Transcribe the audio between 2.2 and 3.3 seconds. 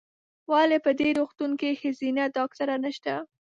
ډاکټره نشته؟